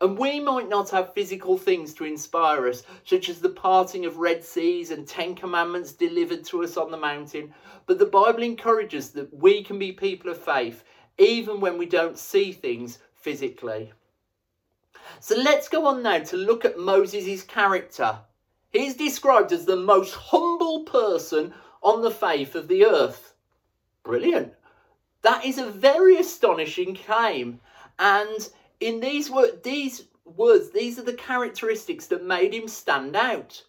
And 0.00 0.16
we 0.16 0.40
might 0.40 0.68
not 0.68 0.88
have 0.90 1.12
physical 1.12 1.58
things 1.58 1.92
to 1.94 2.04
inspire 2.04 2.68
us, 2.68 2.84
such 3.04 3.28
as 3.28 3.40
the 3.40 3.50
parting 3.50 4.06
of 4.06 4.16
Red 4.16 4.42
Seas 4.42 4.90
and 4.90 5.06
Ten 5.06 5.34
Commandments 5.34 5.92
delivered 5.92 6.44
to 6.46 6.64
us 6.64 6.78
on 6.78 6.90
the 6.90 6.96
mountain, 6.96 7.52
but 7.86 7.98
the 7.98 8.06
Bible 8.06 8.42
encourages 8.42 9.10
that 9.10 9.32
we 9.32 9.62
can 9.62 9.78
be 9.78 9.92
people 9.92 10.30
of 10.30 10.42
faith 10.42 10.84
even 11.18 11.60
when 11.60 11.76
we 11.76 11.84
don't 11.84 12.18
see 12.18 12.50
things 12.50 12.98
physically. 13.14 13.92
So 15.20 15.36
let's 15.36 15.68
go 15.68 15.86
on 15.86 16.02
now 16.02 16.20
to 16.20 16.36
look 16.36 16.64
at 16.64 16.78
Moses' 16.78 17.42
character. 17.42 18.18
He's 18.72 18.94
described 18.94 19.52
as 19.52 19.66
the 19.66 19.76
most 19.76 20.14
humble 20.14 20.84
person 20.84 21.52
on 21.82 22.00
the 22.00 22.10
face 22.10 22.54
of 22.54 22.68
the 22.68 22.86
earth. 22.86 23.34
Brilliant. 24.02 24.54
That 25.22 25.44
is 25.44 25.58
a 25.58 25.66
very 25.66 26.16
astonishing 26.16 26.94
claim. 26.94 27.60
And 27.98 28.48
in 28.80 29.00
these, 29.00 29.30
these 29.62 30.04
words, 30.24 30.70
these 30.70 30.98
are 30.98 31.04
the 31.04 31.12
characteristics 31.12 32.06
that 32.06 32.24
made 32.24 32.54
him 32.54 32.66
stand 32.68 33.14
out. 33.14 33.62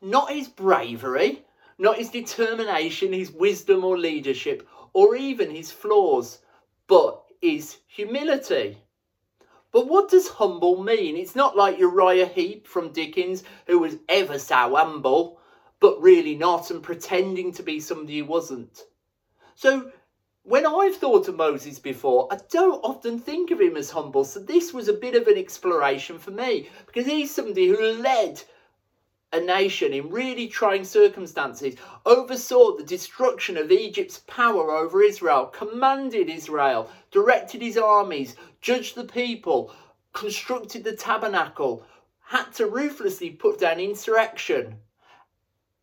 Not 0.00 0.30
his 0.30 0.48
bravery, 0.48 1.44
not 1.78 1.98
his 1.98 2.10
determination, 2.10 3.12
his 3.12 3.32
wisdom 3.32 3.84
or 3.84 3.98
leadership, 3.98 4.66
or 4.92 5.16
even 5.16 5.50
his 5.50 5.70
flaws, 5.70 6.38
but 6.86 7.24
his 7.40 7.78
humility. 7.86 8.78
But 9.70 9.88
what 9.88 10.08
does 10.08 10.28
humble 10.28 10.82
mean? 10.82 11.16
It's 11.16 11.36
not 11.36 11.56
like 11.56 11.78
Uriah 11.78 12.26
Heep 12.26 12.66
from 12.66 12.92
Dickens, 12.92 13.44
who 13.66 13.78
was 13.80 13.96
ever 14.08 14.38
so 14.38 14.76
humble, 14.76 15.40
but 15.80 16.00
really 16.00 16.34
not, 16.34 16.70
and 16.70 16.82
pretending 16.82 17.52
to 17.52 17.62
be 17.62 17.78
somebody 17.78 18.14
he 18.14 18.22
wasn't. 18.22 18.84
So 19.54 19.92
when 20.42 20.64
I've 20.64 20.96
thought 20.96 21.28
of 21.28 21.36
Moses 21.36 21.78
before, 21.78 22.28
I 22.30 22.38
don't 22.50 22.80
often 22.82 23.18
think 23.18 23.50
of 23.50 23.60
him 23.60 23.76
as 23.76 23.90
humble. 23.90 24.24
So 24.24 24.40
this 24.40 24.72
was 24.72 24.88
a 24.88 24.92
bit 24.92 25.14
of 25.14 25.26
an 25.26 25.36
exploration 25.36 26.18
for 26.18 26.30
me 26.30 26.68
because 26.86 27.06
he's 27.06 27.34
somebody 27.34 27.68
who 27.68 27.78
led 27.78 28.42
a 29.32 29.40
nation 29.40 29.92
in 29.92 30.08
really 30.08 30.48
trying 30.48 30.84
circumstances, 30.84 31.74
oversaw 32.06 32.76
the 32.76 32.82
destruction 32.82 33.58
of 33.58 33.70
Egypt's 33.70 34.22
power 34.26 34.70
over 34.70 35.02
Israel, 35.02 35.46
commanded 35.46 36.30
Israel, 36.30 36.90
directed 37.10 37.60
his 37.60 37.76
armies, 37.76 38.36
judged 38.62 38.94
the 38.94 39.04
people, 39.04 39.74
constructed 40.14 40.82
the 40.82 40.96
tabernacle, 40.96 41.84
had 42.22 42.50
to 42.54 42.66
ruthlessly 42.66 43.30
put 43.30 43.60
down 43.60 43.80
insurrection. 43.80 44.78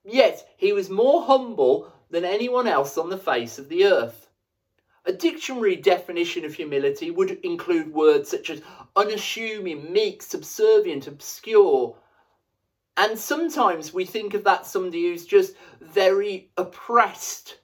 Yet 0.03 0.47
he 0.57 0.74
was 0.74 0.89
more 0.89 1.24
humble 1.24 1.91
than 2.09 2.25
anyone 2.25 2.67
else 2.67 2.97
on 2.97 3.09
the 3.09 3.17
face 3.17 3.59
of 3.59 3.69
the 3.69 3.85
earth. 3.85 4.25
A 5.07 5.13
dictionary 5.13 5.75
definition 5.75 6.45
of 6.45 6.55
humility 6.55 7.12
would 7.12 7.31
include 7.43 7.93
words 7.93 8.29
such 8.29 8.50
as 8.50 8.62
unassuming, 8.95 9.93
meek, 9.93 10.24
subservient, 10.24 11.05
obscure. 11.05 11.95
And 12.97 13.19
sometimes 13.19 13.93
we 13.93 14.05
think 14.05 14.33
of 14.33 14.43
that 14.45 14.65
somebody 14.65 15.03
who's 15.03 15.25
just 15.25 15.55
very 15.79 16.50
oppressed. 16.57 17.59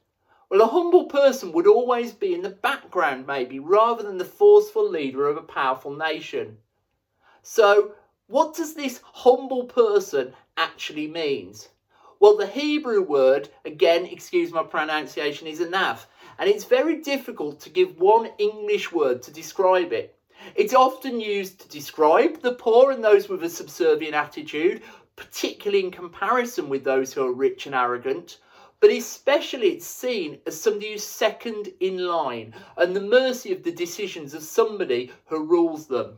Well, 0.49 0.61
a 0.61 0.67
humble 0.67 1.05
person 1.05 1.51
would 1.53 1.65
always 1.65 2.11
be 2.11 2.33
in 2.33 2.41
the 2.41 2.49
background, 2.49 3.25
maybe, 3.25 3.57
rather 3.57 4.03
than 4.03 4.17
the 4.17 4.25
forceful 4.25 4.87
leader 4.87 5.27
of 5.27 5.37
a 5.37 5.41
powerful 5.41 5.95
nation. 5.95 6.57
So, 7.41 7.95
what 8.27 8.53
does 8.55 8.75
this 8.75 8.99
humble 9.03 9.63
person 9.63 10.33
actually 10.57 11.07
means? 11.07 11.69
Well, 12.19 12.37
the 12.37 12.45
Hebrew 12.45 13.01
word, 13.01 13.49
again, 13.65 14.05
excuse 14.05 14.51
my 14.51 14.63
pronunciation, 14.63 15.47
is 15.47 15.59
anav, 15.59 16.05
and 16.39 16.49
it's 16.49 16.63
very 16.63 17.01
difficult 17.01 17.59
to 17.61 17.69
give 17.69 17.99
one 17.99 18.29
English 18.37 18.91
word 18.91 19.21
to 19.23 19.31
describe 19.31 19.93
it. 19.93 20.15
It's 20.55 20.73
often 20.73 21.19
used 21.19 21.59
to 21.61 21.69
describe 21.69 22.41
the 22.41 22.53
poor 22.53 22.91
and 22.91 23.03
those 23.03 23.29
with 23.29 23.43
a 23.43 23.49
subservient 23.49 24.15
attitude, 24.15 24.81
particularly 25.15 25.85
in 25.85 25.91
comparison 25.91 26.67
with 26.69 26.83
those 26.83 27.13
who 27.13 27.23
are 27.23 27.33
rich 27.33 27.65
and 27.67 27.75
arrogant. 27.75 28.39
But 28.79 28.89
especially, 28.89 29.73
it's 29.73 29.85
seen 29.85 30.39
as 30.47 30.59
somebody 30.59 30.93
who's 30.93 31.03
second 31.03 31.71
in 31.79 31.99
line 31.99 32.55
and 32.77 32.95
the 32.95 33.01
mercy 33.01 33.53
of 33.53 33.61
the 33.61 33.71
decisions 33.71 34.33
of 34.33 34.41
somebody 34.41 35.11
who 35.25 35.45
rules 35.45 35.85
them. 35.85 36.17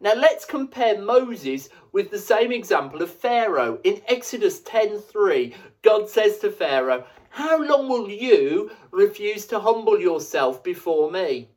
Now 0.00 0.14
let's 0.14 0.44
compare 0.44 1.00
Moses 1.00 1.68
with 1.92 2.10
the 2.10 2.18
same 2.18 2.52
example 2.52 3.02
of 3.02 3.10
Pharaoh. 3.10 3.80
In 3.84 4.02
Exodus 4.06 4.60
10:3, 4.60 5.54
God 5.82 6.08
says 6.08 6.38
to 6.38 6.50
Pharaoh, 6.50 7.04
"How 7.34 7.60
long 7.60 7.88
will 7.88 8.08
you 8.08 8.70
refuse 8.92 9.44
to 9.46 9.58
humble 9.58 9.98
yourself 9.98 10.62
before 10.62 11.10
me?" 11.10 11.48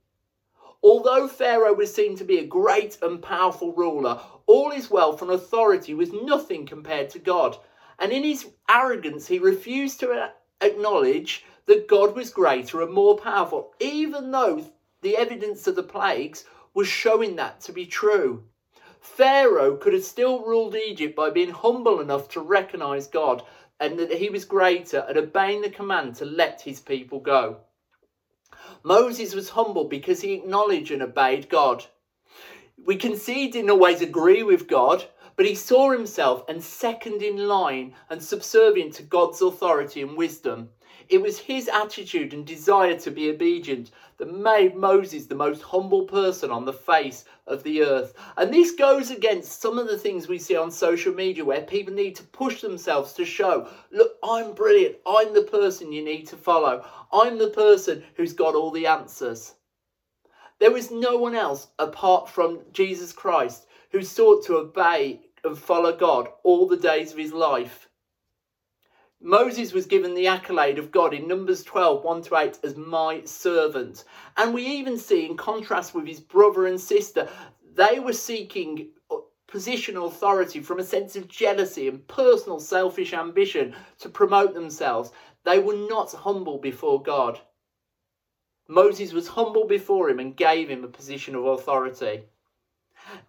Although 0.82 1.28
Pharaoh 1.28 1.76
was 1.76 1.94
seen 1.94 2.16
to 2.18 2.24
be 2.24 2.40
a 2.40 2.44
great 2.44 2.98
and 3.00 3.22
powerful 3.22 3.74
ruler, 3.74 4.20
all 4.48 4.72
his 4.72 4.90
wealth 4.90 5.22
and 5.22 5.30
authority 5.30 5.94
was 5.94 6.12
nothing 6.12 6.66
compared 6.66 7.12
to 7.12 7.20
God. 7.20 7.60
And 8.00 8.12
in 8.12 8.24
his 8.24 8.48
arrogance, 8.68 9.28
he 9.28 9.38
refused 9.38 10.00
to 10.00 10.32
acknowledge 10.62 11.46
that 11.68 11.88
God 11.88 12.16
was 12.16 12.32
greater 12.32 12.82
and 12.82 12.92
more 12.92 13.16
powerful, 13.16 13.76
even 13.80 14.32
though 14.32 14.66
the 15.02 15.16
evidence 15.16 15.68
of 15.68 15.76
the 15.76 15.84
plagues 15.84 16.44
was 16.74 16.88
showing 16.88 17.36
that 17.36 17.62
to 17.62 17.72
be 17.72 17.86
true. 17.86 18.44
Pharaoh 19.00 19.78
could 19.78 19.94
have 19.94 20.04
still 20.04 20.40
ruled 20.44 20.76
Egypt 20.76 21.16
by 21.16 21.30
being 21.30 21.52
humble 21.52 22.00
enough 22.00 22.28
to 22.30 22.42
recognize 22.42 23.08
God 23.08 23.44
and 23.80 24.00
that 24.00 24.12
he 24.12 24.30
was 24.30 24.46
greater 24.46 25.06
and 25.08 25.18
obeying 25.18 25.62
the 25.62 25.70
command 25.70 26.16
to 26.16 26.26
let 26.26 26.62
his 26.62 26.80
people 26.80 27.20
go. 27.20 27.58
Moses 28.84 29.36
was 29.36 29.50
humble 29.50 29.86
because 29.86 30.22
he 30.22 30.34
acknowledged 30.34 30.92
and 30.92 31.02
obeyed 31.02 31.50
God. 31.50 31.86
We 32.86 32.96
can 32.96 33.16
see 33.18 33.34
he 33.34 33.48
didn't 33.50 33.72
always 33.72 34.02
agree 34.02 34.44
with 34.44 34.68
God, 34.68 35.06
but 35.36 35.46
he 35.46 35.56
saw 35.56 35.92
himself 35.92 36.44
and 36.48 36.64
second 36.64 37.22
in 37.22 37.48
line 37.48 37.94
and 38.10 38.22
subservient 38.24 38.94
to 38.96 39.04
God's 39.04 39.42
authority 39.42 40.02
and 40.02 40.18
wisdom. 40.18 40.70
It 41.10 41.22
was 41.22 41.40
his 41.40 41.70
attitude 41.70 42.34
and 42.34 42.46
desire 42.46 42.98
to 43.00 43.12
be 43.12 43.30
obedient 43.30 43.92
that 44.18 44.34
made 44.34 44.76
Moses 44.76 45.26
the 45.26 45.36
most 45.36 45.62
humble 45.62 46.04
person 46.04 46.52
on 46.52 46.66
the 46.66 46.74
face 46.74 47.24
of 47.46 47.64
the 47.64 47.82
earth. 47.84 48.14
And 48.36 48.54
this 48.54 48.72
goes 48.72 49.10
against 49.10 49.62
some 49.62 49.80
of 49.80 49.88
the 49.88 49.98
things 49.98 50.28
we 50.28 50.38
see 50.38 50.58
on 50.58 50.70
social 50.70 51.14
media 51.14 51.46
where 51.46 51.62
people 51.62 51.94
need 51.94 52.16
to 52.18 52.24
push 52.24 52.62
themselves 52.62 53.14
to 53.14 53.24
show, 53.24 53.70
look, 53.92 54.18
I'm 54.22 54.54
brilliant. 54.54 54.98
I'm 55.06 55.34
the 55.34 55.44
person 55.44 55.94
you 55.94 56.04
need 56.04 56.28
to 56.28 56.36
follow. 56.36 56.86
I'm 57.14 57.38
the 57.38 57.52
person 57.52 58.04
who's 58.16 58.34
got 58.34 58.56
all 58.56 58.72
the 58.72 58.88
answers. 58.88 59.54
There 60.60 60.76
is 60.76 60.92
no 60.92 61.18
one 61.18 61.36
else 61.36 61.68
apart 61.80 62.28
from 62.28 62.62
Jesus 62.74 63.14
Christ 63.14 63.68
who 63.92 64.02
sought 64.02 64.46
to 64.46 64.58
obey 64.58 65.22
and 65.44 65.58
follow 65.58 65.96
God 65.96 66.28
all 66.44 66.68
the 66.68 66.76
days 66.76 67.14
of 67.14 67.18
his 67.18 67.32
life. 67.32 67.87
Moses 69.20 69.74
was 69.74 69.88
given 69.88 70.14
the 70.14 70.28
accolade 70.28 70.78
of 70.78 70.92
God 70.92 71.14
in 71.14 71.28
Numbers 71.28 71.64
12, 71.64 72.04
1 72.04 72.22
to 72.24 72.36
8, 72.38 72.60
as 72.64 72.78
my 72.78 73.24
servant. 73.26 74.04
And 74.38 74.54
we 74.54 74.66
even 74.66 74.98
see, 74.98 75.26
in 75.26 75.36
contrast 75.36 75.96
with 75.96 76.06
his 76.06 76.20
brother 76.20 76.68
and 76.68 76.80
sister, 76.80 77.28
they 77.76 78.00
were 78.00 78.14
seeking 78.14 78.90
positional 79.48 80.08
authority 80.08 80.60
from 80.60 80.80
a 80.80 80.84
sense 80.84 81.16
of 81.16 81.28
jealousy 81.28 81.88
and 81.88 82.08
personal 82.08 82.60
selfish 82.60 83.14
ambition 83.14 83.76
to 84.00 84.10
promote 84.10 84.54
themselves. 84.54 85.12
They 85.46 85.60
were 85.60 85.76
not 85.76 86.12
humble 86.12 86.58
before 86.60 87.02
God. 87.02 87.40
Moses 88.68 89.14
was 89.14 89.30
humble 89.30 89.66
before 89.66 90.10
him 90.10 90.20
and 90.20 90.36
gave 90.36 90.70
him 90.70 90.84
a 90.84 90.90
position 90.90 91.36
of 91.36 91.46
authority. 91.46 92.24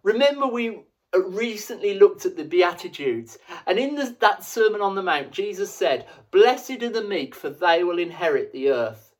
Remember, 0.03 0.49
we 0.49 0.71
uh, 0.71 0.81
Uh, 1.15 1.21
recently 1.23 1.95
looked 1.95 2.27
at 2.27 2.37
the 2.37 2.45
Beatitudes, 2.45 3.39
and 3.67 3.79
in 3.79 3.95
the, 3.95 4.15
that 4.21 4.45
Sermon 4.45 4.83
on 4.83 4.95
the 4.95 5.03
Mount, 5.03 5.31
Jesus 5.31 5.73
said, 5.73 6.07
Blessed 6.31 6.83
are 6.83 6.91
the 6.91 7.03
meek, 7.03 7.35
for 7.35 7.49
they 7.49 7.83
will 7.83 7.99
inherit 7.99 8.53
the 8.53 8.71
earth. 8.71 9.15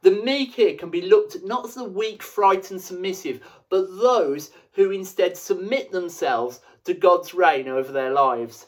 The 0.00 0.12
meek 0.12 0.54
here 0.54 0.76
can 0.76 0.88
be 0.88 1.02
looked 1.02 1.34
at 1.34 1.44
not 1.44 1.66
as 1.66 1.74
the 1.74 1.84
weak, 1.84 2.22
frightened, 2.22 2.80
submissive, 2.80 3.40
but 3.68 3.98
those 3.98 4.50
who 4.72 4.90
instead 4.90 5.36
submit 5.36 5.90
themselves 5.90 6.60
to 6.84 6.94
God's 6.94 7.34
reign 7.34 7.68
over 7.68 7.92
their 7.92 8.12
lives. 8.12 8.66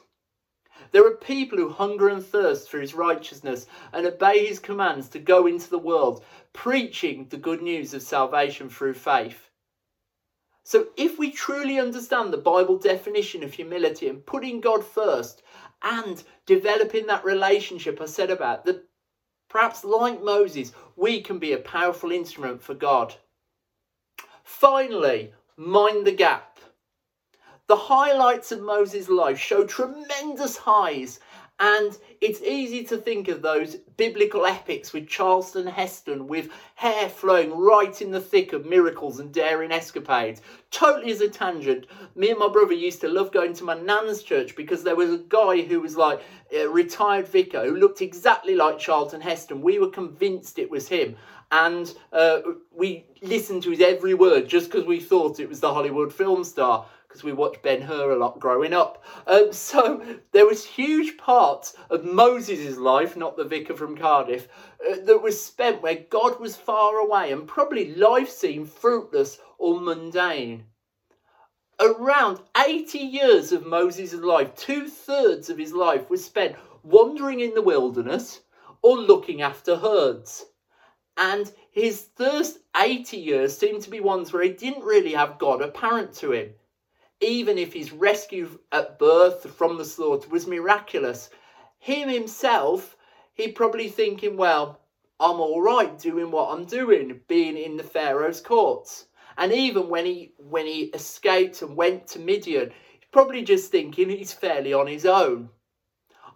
There 0.90 1.06
are 1.06 1.16
people 1.16 1.56
who 1.56 1.68
hunger 1.68 2.08
and 2.08 2.24
thirst 2.24 2.68
for 2.68 2.80
his 2.80 2.94
righteousness 2.94 3.66
and 3.92 4.06
obey 4.06 4.44
his 4.44 4.58
commands 4.58 5.08
to 5.10 5.18
go 5.18 5.46
into 5.46 5.70
the 5.70 5.78
world, 5.78 6.24
preaching 6.52 7.28
the 7.28 7.36
good 7.36 7.62
news 7.62 7.94
of 7.94 8.02
salvation 8.02 8.68
through 8.68 8.94
faith. 8.94 9.49
So, 10.70 10.86
if 10.96 11.18
we 11.18 11.32
truly 11.32 11.80
understand 11.80 12.32
the 12.32 12.36
Bible 12.36 12.78
definition 12.78 13.42
of 13.42 13.52
humility 13.52 14.06
and 14.06 14.24
putting 14.24 14.60
God 14.60 14.84
first 14.84 15.42
and 15.82 16.22
developing 16.46 17.08
that 17.08 17.24
relationship 17.24 18.00
I 18.00 18.04
said 18.04 18.30
about, 18.30 18.64
that 18.66 18.84
perhaps 19.48 19.82
like 19.82 20.22
Moses, 20.22 20.72
we 20.94 21.22
can 21.22 21.40
be 21.40 21.54
a 21.54 21.58
powerful 21.58 22.12
instrument 22.12 22.62
for 22.62 22.74
God. 22.74 23.16
Finally, 24.44 25.32
mind 25.56 26.06
the 26.06 26.12
gap. 26.12 26.60
The 27.66 27.74
highlights 27.74 28.52
of 28.52 28.60
Moses' 28.60 29.08
life 29.08 29.40
show 29.40 29.64
tremendous 29.64 30.56
highs 30.56 31.18
and 31.60 31.96
it's 32.22 32.40
easy 32.40 32.84
to 32.84 32.96
think 32.96 33.28
of 33.28 33.42
those 33.42 33.76
biblical 33.98 34.46
epics 34.46 34.94
with 34.94 35.06
Charlton 35.06 35.66
Heston 35.66 36.26
with 36.26 36.48
hair 36.74 37.08
flowing 37.10 37.52
right 37.54 38.00
in 38.00 38.10
the 38.10 38.20
thick 38.20 38.54
of 38.54 38.64
miracles 38.64 39.20
and 39.20 39.30
daring 39.30 39.70
escapades. 39.70 40.40
Totally 40.70 41.12
as 41.12 41.20
a 41.20 41.28
tangent, 41.28 41.84
me 42.14 42.30
and 42.30 42.38
my 42.38 42.48
brother 42.48 42.72
used 42.72 43.02
to 43.02 43.08
love 43.08 43.30
going 43.30 43.52
to 43.54 43.64
my 43.64 43.74
nan's 43.74 44.22
church 44.22 44.56
because 44.56 44.82
there 44.82 44.96
was 44.96 45.10
a 45.10 45.18
guy 45.28 45.60
who 45.60 45.82
was 45.82 45.98
like 45.98 46.22
a 46.50 46.66
retired 46.66 47.28
vicar 47.28 47.62
who 47.64 47.76
looked 47.76 48.00
exactly 48.00 48.56
like 48.56 48.78
Charlton 48.78 49.20
Heston. 49.20 49.60
We 49.60 49.78
were 49.78 49.90
convinced 49.90 50.58
it 50.58 50.70
was 50.70 50.88
him. 50.88 51.16
And 51.52 51.92
uh, 52.12 52.40
we 52.72 53.04
listened 53.22 53.64
to 53.64 53.70
his 53.70 53.80
every 53.80 54.14
word 54.14 54.48
just 54.48 54.70
because 54.70 54.86
we 54.86 55.00
thought 55.00 55.40
it 55.40 55.48
was 55.48 55.60
the 55.60 55.74
Hollywood 55.74 56.12
film 56.12 56.44
star 56.44 56.86
because 57.10 57.24
we 57.24 57.32
watched 57.32 57.60
Ben 57.62 57.82
Hur 57.82 58.12
a 58.12 58.16
lot 58.16 58.38
growing 58.38 58.72
up. 58.72 59.02
Um, 59.26 59.48
so 59.52 60.00
there 60.30 60.46
was 60.46 60.64
huge 60.64 61.18
parts 61.18 61.74
of 61.90 62.04
Moses' 62.04 62.76
life, 62.78 63.16
not 63.16 63.36
the 63.36 63.42
vicar 63.42 63.74
from 63.74 63.96
Cardiff, 63.96 64.46
uh, 64.88 64.94
that 65.02 65.20
was 65.20 65.42
spent 65.42 65.82
where 65.82 66.06
God 66.08 66.38
was 66.38 66.54
far 66.54 66.98
away 66.98 67.32
and 67.32 67.48
probably 67.48 67.96
life 67.96 68.30
seemed 68.30 68.70
fruitless 68.70 69.40
or 69.58 69.80
mundane. 69.80 70.66
Around 71.80 72.42
80 72.56 72.98
years 72.98 73.50
of 73.50 73.66
Moses' 73.66 74.14
life, 74.14 74.54
two 74.54 74.86
thirds 74.86 75.50
of 75.50 75.58
his 75.58 75.72
life 75.72 76.08
was 76.10 76.24
spent 76.24 76.54
wandering 76.84 77.40
in 77.40 77.54
the 77.54 77.62
wilderness 77.62 78.42
or 78.82 78.96
looking 78.96 79.42
after 79.42 79.74
herds. 79.74 80.46
And 81.16 81.50
his 81.72 82.06
first 82.14 82.58
80 82.76 83.16
years 83.16 83.58
seemed 83.58 83.82
to 83.82 83.90
be 83.90 83.98
ones 83.98 84.32
where 84.32 84.44
he 84.44 84.50
didn't 84.50 84.84
really 84.84 85.14
have 85.14 85.40
God 85.40 85.60
apparent 85.60 86.14
to 86.14 86.32
him 86.32 86.54
even 87.20 87.58
if 87.58 87.72
his 87.72 87.92
rescue 87.92 88.58
at 88.72 88.98
birth 88.98 89.54
from 89.54 89.76
the 89.76 89.84
slaughter 89.84 90.28
was 90.28 90.46
miraculous, 90.46 91.30
him 91.78 92.08
himself, 92.08 92.96
he 93.34 93.48
probably 93.52 93.88
thinking, 93.88 94.36
well, 94.36 94.80
I'm 95.18 95.38
all 95.38 95.60
right 95.60 95.98
doing 95.98 96.30
what 96.30 96.50
I'm 96.50 96.64
doing, 96.64 97.20
being 97.28 97.56
in 97.56 97.76
the 97.76 97.82
Pharaoh's 97.82 98.40
courts. 98.40 99.06
And 99.36 99.52
even 99.52 99.88
when 99.88 100.06
he 100.06 100.32
when 100.38 100.66
he 100.66 100.84
escaped 100.94 101.62
and 101.62 101.76
went 101.76 102.06
to 102.08 102.18
Midian, 102.18 102.70
he's 102.70 103.08
probably 103.12 103.42
just 103.42 103.70
thinking 103.70 104.08
he's 104.08 104.32
fairly 104.32 104.72
on 104.72 104.86
his 104.86 105.04
own. 105.04 105.50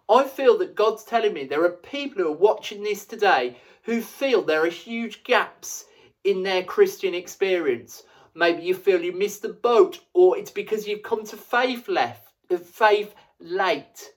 I 0.07 0.23
feel 0.25 0.57
that 0.59 0.75
God's 0.75 1.03
telling 1.03 1.33
me 1.33 1.45
there 1.45 1.63
are 1.63 1.69
people 1.71 2.23
who 2.23 2.29
are 2.29 2.37
watching 2.37 2.83
this 2.83 3.05
today 3.05 3.57
who 3.83 4.01
feel 4.01 4.43
there 4.43 4.63
are 4.63 4.69
huge 4.69 5.23
gaps 5.23 5.85
in 6.23 6.43
their 6.43 6.63
Christian 6.63 7.15
experience 7.15 8.03
Maybe 8.37 8.63
you 8.63 8.75
feel 8.75 9.01
you 9.01 9.13
missed 9.13 9.43
the 9.43 9.49
boat, 9.49 10.01
or 10.13 10.37
it's 10.37 10.51
because 10.51 10.85
you've 10.85 11.03
come 11.03 11.25
to 11.25 11.37
faith 11.37 11.87
left, 11.87 12.33
uh, 12.51 12.57
faith 12.57 13.15
late. 13.39 14.11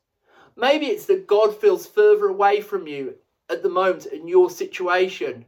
Maybe 0.57 0.87
it's 0.87 1.07
that 1.07 1.29
God 1.29 1.57
feels 1.57 1.87
further 1.87 2.27
away 2.27 2.61
from 2.61 2.89
you 2.89 3.15
at 3.49 3.63
the 3.63 3.69
moment 3.69 4.07
in 4.07 4.27
your 4.27 4.51
situation. 4.51 5.45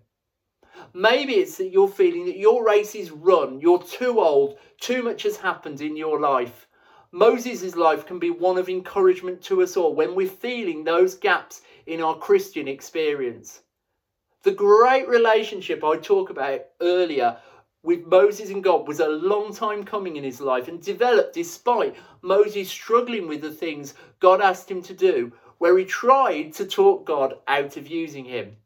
Maybe 0.95 1.35
it's 1.35 1.57
that 1.59 1.71
you're 1.71 1.89
feeling 1.89 2.27
that 2.27 2.39
your 2.39 2.65
race 2.65 2.95
is 2.95 3.11
run, 3.11 3.61
you're 3.61 3.83
too 3.83 4.21
old, 4.21 4.57
too 4.81 5.03
much 5.03 5.25
has 5.25 5.37
happened 5.37 5.81
in 5.81 5.97
your 5.97 6.21
life. 6.21 6.69
Moses' 7.11 7.75
life 7.75 8.07
can 8.07 8.21
be 8.21 8.31
one 8.31 8.57
of 8.57 8.69
encouragement 8.69 9.43
to 9.43 9.63
us 9.63 9.77
all 9.77 9.97
when 9.97 10.15
we're 10.15 10.29
feeling 10.29 10.85
those 10.85 11.17
gaps 11.17 11.63
in 11.87 12.01
our 12.01 12.17
Christian 12.17 12.69
experience. 12.69 13.63
The 14.45 14.53
great 14.53 15.09
relationship 15.09 15.83
I 15.83 15.97
talked 15.97 16.31
about 16.31 16.61
earlier 16.81 17.37
with 17.83 18.07
Moses 18.07 18.51
and 18.51 18.63
God 18.63 18.87
was 18.87 19.01
a 19.01 19.09
long 19.09 19.55
time 19.55 19.85
coming 19.85 20.17
in 20.17 20.25
his 20.25 20.41
life 20.41 20.69
and 20.69 20.83
developed 20.83 21.35
despite 21.35 21.97
Moses 22.23 22.69
struggling 22.69 23.27
with 23.27 23.41
the 23.41 23.53
things 23.53 23.95
God 24.21 24.41
asked 24.41 24.71
him 24.71 24.83
to 24.83 24.95
do, 24.95 25.33
where 25.59 25.77
he 25.79 25.85
tried 25.85 26.53
to 26.55 26.67
talk 26.67 27.07
God 27.07 27.35
out 27.49 27.77
of 27.77 27.89
using 27.89 28.25
him. 28.25 28.57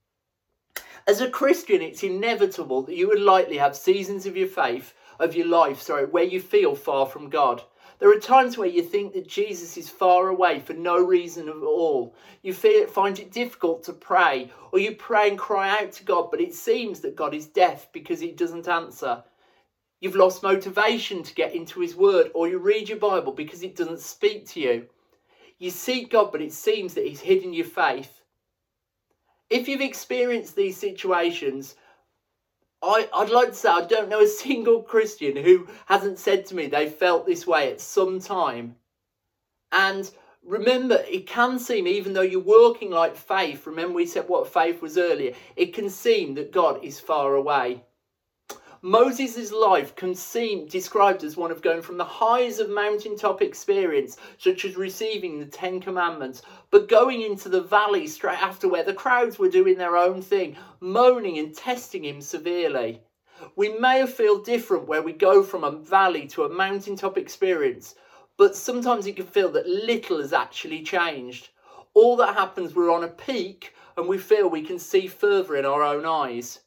As 1.06 1.20
a 1.20 1.30
Christian, 1.30 1.82
it's 1.82 2.02
inevitable 2.02 2.82
that 2.82 2.96
you 2.96 3.08
would 3.08 3.20
likely 3.20 3.58
have 3.58 3.76
seasons 3.76 4.26
of 4.26 4.36
your 4.36 4.48
faith, 4.48 4.94
of 5.20 5.36
your 5.36 5.46
life, 5.46 5.80
sorry, 5.80 6.06
where 6.06 6.24
you 6.24 6.40
feel 6.40 6.74
far 6.74 7.06
from 7.06 7.28
God. 7.28 7.62
There 8.04 8.12
are 8.12 8.20
times 8.20 8.58
where 8.58 8.68
you 8.68 8.82
think 8.82 9.14
that 9.14 9.26
Jesus 9.26 9.78
is 9.78 9.88
far 9.88 10.28
away 10.28 10.60
for 10.60 10.74
no 10.74 10.98
reason 10.98 11.48
at 11.48 11.54
all. 11.54 12.14
You 12.42 12.52
feel, 12.52 12.86
find 12.86 13.18
it 13.18 13.32
difficult 13.32 13.82
to 13.84 13.94
pray, 13.94 14.52
or 14.72 14.78
you 14.78 14.94
pray 14.94 15.30
and 15.30 15.38
cry 15.38 15.70
out 15.70 15.92
to 15.92 16.04
God, 16.04 16.30
but 16.30 16.38
it 16.38 16.52
seems 16.52 17.00
that 17.00 17.16
God 17.16 17.32
is 17.32 17.46
deaf 17.46 17.90
because 17.94 18.20
he 18.20 18.30
doesn't 18.30 18.68
answer. 18.68 19.24
You've 20.00 20.16
lost 20.16 20.42
motivation 20.42 21.22
to 21.22 21.34
get 21.34 21.54
into 21.54 21.80
his 21.80 21.96
word, 21.96 22.30
or 22.34 22.46
you 22.46 22.58
read 22.58 22.90
your 22.90 22.98
Bible 22.98 23.32
because 23.32 23.62
it 23.62 23.74
doesn't 23.74 24.00
speak 24.00 24.46
to 24.48 24.60
you. 24.60 24.86
You 25.58 25.70
seek 25.70 26.10
God, 26.10 26.30
but 26.30 26.42
it 26.42 26.52
seems 26.52 26.92
that 26.92 27.06
he's 27.06 27.20
hidden 27.20 27.54
your 27.54 27.64
faith. 27.64 28.20
If 29.48 29.66
you've 29.66 29.80
experienced 29.80 30.56
these 30.56 30.76
situations, 30.76 31.74
I, 32.84 33.08
I'd 33.14 33.30
like 33.30 33.48
to 33.48 33.54
say 33.54 33.68
I 33.68 33.86
don't 33.86 34.08
know 34.08 34.20
a 34.20 34.26
single 34.44 34.82
Christian 34.82 35.36
who 35.36 35.68
hasn't 35.86 36.18
said 36.18 36.46
to 36.46 36.54
me 36.54 36.66
they 36.66 36.88
felt 36.88 37.26
this 37.26 37.46
way 37.46 37.70
at 37.72 37.80
some 37.80 38.20
time. 38.20 38.76
And 39.72 40.10
remember, 40.44 41.02
it 41.08 41.26
can 41.26 41.58
seem, 41.58 41.86
even 41.86 42.12
though 42.12 42.20
you're 42.20 42.40
working 42.40 42.90
like 42.90 43.16
faith, 43.16 43.66
remember 43.66 43.94
we 43.94 44.06
said 44.06 44.28
what 44.28 44.52
faith 44.52 44.82
was 44.82 44.98
earlier, 44.98 45.34
it 45.56 45.74
can 45.74 45.90
seem 45.90 46.34
that 46.34 46.52
God 46.52 46.84
is 46.84 47.00
far 47.00 47.34
away. 47.34 47.82
Moses' 48.86 49.50
life 49.50 49.96
can 49.96 50.14
seem 50.14 50.66
described 50.66 51.24
as 51.24 51.38
one 51.38 51.50
of 51.50 51.62
going 51.62 51.80
from 51.80 51.96
the 51.96 52.04
highs 52.04 52.58
of 52.58 52.68
mountaintop 52.68 53.40
experience, 53.40 54.18
such 54.36 54.66
as 54.66 54.76
receiving 54.76 55.38
the 55.38 55.46
Ten 55.46 55.80
Commandments, 55.80 56.42
but 56.70 56.86
going 56.86 57.22
into 57.22 57.48
the 57.48 57.62
valley 57.62 58.06
straight 58.06 58.42
after 58.42 58.68
where 58.68 58.84
the 58.84 58.92
crowds 58.92 59.38
were 59.38 59.48
doing 59.48 59.78
their 59.78 59.96
own 59.96 60.20
thing, 60.20 60.54
moaning 60.80 61.38
and 61.38 61.56
testing 61.56 62.04
him 62.04 62.20
severely. 62.20 63.00
We 63.56 63.70
may 63.70 64.06
feel 64.06 64.42
different 64.42 64.86
where 64.86 65.00
we 65.00 65.14
go 65.14 65.42
from 65.42 65.64
a 65.64 65.70
valley 65.70 66.26
to 66.26 66.44
a 66.44 66.50
mountaintop 66.50 67.16
experience, 67.16 67.94
but 68.36 68.54
sometimes 68.54 69.06
it 69.06 69.16
can 69.16 69.24
feel 69.24 69.50
that 69.52 69.66
little 69.66 70.20
has 70.20 70.34
actually 70.34 70.82
changed. 70.82 71.48
All 71.94 72.16
that 72.16 72.34
happens, 72.34 72.74
we're 72.74 72.92
on 72.92 73.04
a 73.04 73.08
peak 73.08 73.72
and 73.96 74.06
we 74.06 74.18
feel 74.18 74.46
we 74.50 74.60
can 74.60 74.78
see 74.78 75.06
further 75.06 75.56
in 75.56 75.64
our 75.64 75.82
own 75.82 76.04
eyes 76.04 76.60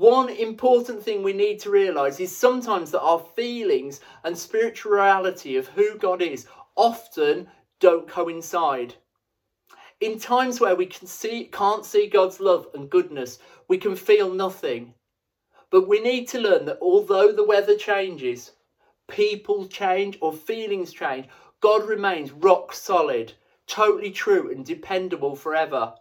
one 0.00 0.30
important 0.30 1.02
thing 1.02 1.22
we 1.22 1.34
need 1.34 1.60
to 1.60 1.68
realize 1.68 2.18
is 2.20 2.34
sometimes 2.34 2.90
that 2.90 3.02
our 3.02 3.18
feelings 3.18 4.00
and 4.24 4.38
spirituality 4.38 5.58
of 5.58 5.68
who 5.68 5.98
God 5.98 6.22
is 6.22 6.46
often 6.74 7.46
don't 7.80 8.08
coincide. 8.08 8.94
In 10.00 10.18
times 10.18 10.58
where 10.58 10.74
we 10.74 10.86
can 10.86 11.06
see, 11.06 11.44
can't 11.52 11.84
see 11.84 12.06
God's 12.06 12.40
love 12.40 12.68
and 12.72 12.88
goodness, 12.88 13.40
we 13.68 13.76
can 13.76 13.94
feel 13.94 14.32
nothing. 14.32 14.94
But 15.68 15.86
we 15.86 16.00
need 16.00 16.28
to 16.28 16.40
learn 16.40 16.64
that 16.64 16.78
although 16.80 17.30
the 17.30 17.44
weather 17.44 17.76
changes, 17.76 18.52
people 19.06 19.66
change 19.66 20.16
or 20.22 20.32
feelings 20.32 20.94
change, 20.94 21.26
God 21.60 21.86
remains 21.86 22.32
rock 22.32 22.72
solid, 22.72 23.34
totally 23.66 24.12
true 24.12 24.50
and 24.50 24.64
dependable 24.64 25.36
forever. 25.36 25.92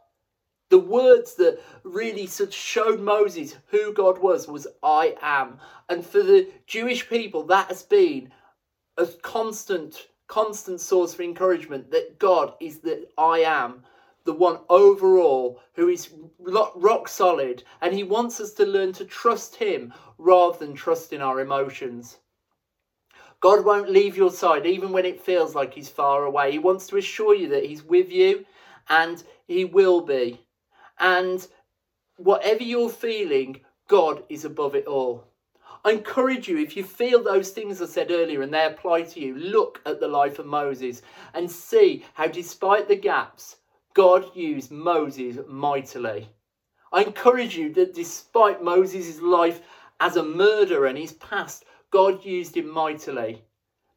The 0.69 0.79
words 0.79 1.33
that 1.35 1.59
really 1.83 2.27
showed 2.27 2.99
Moses 2.99 3.55
who 3.71 3.91
God 3.91 4.19
was 4.19 4.47
was 4.47 4.67
I 4.83 5.15
am. 5.19 5.59
And 5.89 6.05
for 6.05 6.21
the 6.21 6.47
Jewish 6.67 7.09
people, 7.09 7.43
that 7.45 7.69
has 7.69 7.81
been 7.81 8.31
a 8.95 9.07
constant, 9.07 10.09
constant 10.27 10.79
source 10.79 11.15
of 11.15 11.21
encouragement 11.21 11.89
that 11.89 12.19
God 12.19 12.53
is 12.59 12.79
the 12.79 13.07
I 13.17 13.39
am, 13.39 13.83
the 14.25 14.33
one 14.33 14.59
overall 14.69 15.59
who 15.73 15.87
is 15.87 16.09
rock 16.37 17.07
solid. 17.07 17.63
And 17.81 17.93
he 17.95 18.03
wants 18.03 18.39
us 18.39 18.53
to 18.53 18.65
learn 18.65 18.93
to 18.93 19.05
trust 19.05 19.55
him 19.55 19.91
rather 20.19 20.59
than 20.59 20.75
trust 20.75 21.13
in 21.13 21.21
our 21.21 21.39
emotions. 21.39 22.19
God 23.39 23.65
won't 23.65 23.89
leave 23.89 24.17
your 24.17 24.31
side 24.31 24.67
even 24.67 24.91
when 24.91 25.05
it 25.05 25.21
feels 25.21 25.55
like 25.55 25.73
he's 25.73 25.89
far 25.89 26.25
away. 26.25 26.51
He 26.51 26.59
wants 26.59 26.85
to 26.87 26.97
assure 26.97 27.33
you 27.33 27.47
that 27.49 27.65
he's 27.65 27.83
with 27.83 28.11
you 28.11 28.45
and 28.89 29.23
he 29.47 29.65
will 29.65 30.01
be. 30.01 30.41
And 30.99 31.45
whatever 32.17 32.63
you're 32.63 32.89
feeling, 32.89 33.61
God 33.87 34.23
is 34.29 34.45
above 34.45 34.75
it 34.75 34.85
all. 34.85 35.25
I 35.85 35.91
encourage 35.91 36.49
you, 36.49 36.57
if 36.57 36.75
you 36.75 36.83
feel 36.83 37.23
those 37.23 37.51
things 37.51 37.81
I 37.81 37.85
said 37.85 38.11
earlier 38.11 38.41
and 38.41 38.53
they 38.53 38.65
apply 38.65 39.03
to 39.03 39.19
you, 39.19 39.35
look 39.35 39.81
at 39.85 40.01
the 40.01 40.09
life 40.09 40.37
of 40.37 40.45
Moses 40.45 41.01
and 41.33 41.49
see 41.49 42.03
how, 42.15 42.27
despite 42.27 42.89
the 42.89 42.97
gaps, 42.97 43.55
God 43.93 44.35
used 44.35 44.71
Moses 44.71 45.37
mightily. 45.47 46.29
I 46.91 47.03
encourage 47.03 47.55
you 47.55 47.73
that 47.73 47.93
despite 47.93 48.63
Moses' 48.63 49.21
life 49.21 49.61
as 49.99 50.17
a 50.17 50.23
murderer 50.23 50.87
and 50.87 50.97
his 50.97 51.13
past, 51.13 51.63
God 51.91 52.25
used 52.25 52.57
him 52.57 52.69
mightily. 52.69 53.43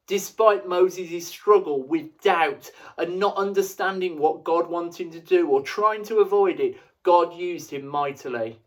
Despite 0.07 0.67
Moses' 0.67 1.27
struggle 1.27 1.83
with 1.83 2.21
doubt 2.21 2.71
and 2.97 3.19
not 3.19 3.37
understanding 3.37 4.17
what 4.17 4.43
God 4.43 4.69
wanted 4.69 5.11
to 5.11 5.19
do 5.19 5.47
or 5.47 5.61
trying 5.61 6.03
to 6.05 6.19
avoid 6.19 6.59
it, 6.59 6.77
God 7.03 7.33
used 7.33 7.71
him 7.71 7.85
mightily. 7.85 8.59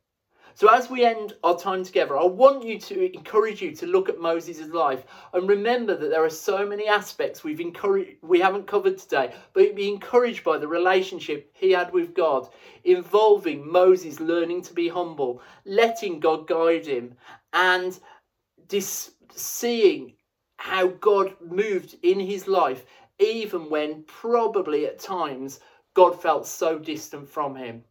So, 0.55 0.69
as 0.69 0.89
we 0.89 1.05
end 1.05 1.35
our 1.45 1.59
time 1.59 1.85
together, 1.85 2.19
I 2.19 2.25
want 2.25 2.65
you 2.65 2.79
to 2.79 3.15
encourage 3.15 3.61
you 3.61 3.73
to 3.77 3.87
look 3.87 4.09
at 4.09 4.19
Moses' 4.19 4.69
life 4.69 5.05
and 5.35 5.47
remember 5.47 5.95
that 5.95 6.09
there 6.09 6.25
are 6.25 6.31
so 6.31 6.67
many 6.67 6.89
aspects 6.89 7.45
we've 7.45 7.61
encouraged, 7.61 8.13
we 8.23 8.41
haven't 8.41 8.67
covered 8.67 8.97
today, 8.97 9.35
but 9.53 9.77
be 9.77 9.89
encouraged 9.89 10.45
by 10.45 10.57
the 10.57 10.67
relationship 10.67 11.51
he 11.53 11.73
had 11.73 11.93
with 11.93 12.15
God, 12.15 12.49
involving 12.85 13.71
Moses 13.71 14.19
learning 14.19 14.63
to 14.63 14.73
be 14.73 14.89
humble, 14.89 15.43
letting 15.67 16.21
God 16.21 16.47
guide 16.47 16.87
him, 16.87 17.15
and 17.53 17.99
dis- 18.67 19.11
seeing 19.35 20.15
how 20.57 20.87
God 20.87 21.35
moved 21.41 21.97
in 22.03 22.19
his 22.19 22.49
life, 22.49 22.87
even 23.19 23.69
when 23.69 24.05
probably 24.05 24.87
at 24.87 24.99
times 24.99 25.61
God 25.93 26.21
felt 26.21 26.47
so 26.47 26.79
distant 26.79 27.29
from 27.29 27.57
him. 27.57 27.85